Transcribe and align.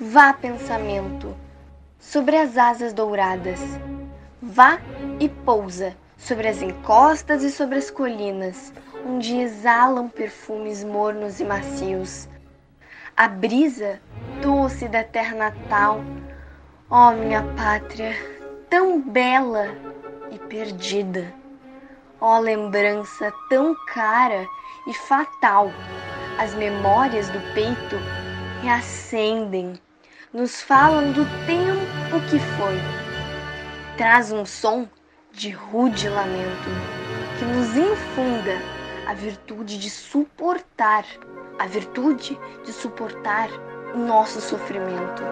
Vá, 0.00 0.32
pensamento, 0.32 1.36
sobre 1.98 2.36
as 2.36 2.56
asas 2.56 2.92
douradas. 2.92 3.58
Vá 4.40 4.78
e 5.18 5.28
pousa 5.28 5.96
sobre 6.16 6.46
as 6.46 6.62
encostas 6.62 7.42
e 7.42 7.50
sobre 7.50 7.78
as 7.78 7.90
colinas, 7.90 8.72
onde 9.04 9.36
exalam 9.36 10.08
perfumes 10.08 10.84
mornos 10.84 11.40
e 11.40 11.44
macios. 11.44 12.28
A 13.16 13.26
brisa 13.26 14.00
doce 14.40 14.86
da 14.86 15.02
terra 15.02 15.34
natal, 15.34 16.00
ó 16.88 17.10
minha 17.10 17.42
pátria, 17.56 18.14
tão 18.70 19.00
bela 19.00 19.66
e 20.30 20.38
perdida. 20.38 21.34
Ó 22.20 22.38
lembrança 22.38 23.32
tão 23.50 23.74
cara 23.92 24.46
e 24.86 24.94
fatal, 24.94 25.72
as 26.38 26.54
memórias 26.54 27.28
do 27.30 27.40
peito 27.52 27.96
reacendem 28.62 29.74
nos 30.32 30.60
falam 30.60 31.12
do 31.12 31.24
tempo 31.46 32.20
que 32.28 32.38
foi. 32.38 32.76
Traz 33.96 34.30
um 34.30 34.44
som 34.44 34.86
de 35.32 35.50
rude 35.50 36.08
lamento 36.08 36.68
que 37.38 37.44
nos 37.44 37.76
infunda 37.76 38.56
a 39.06 39.14
virtude 39.14 39.78
de 39.78 39.88
suportar, 39.88 41.04
a 41.58 41.66
virtude 41.66 42.38
de 42.64 42.72
suportar 42.72 43.48
o 43.94 43.98
nosso 43.98 44.40
sofrimento. 44.40 45.22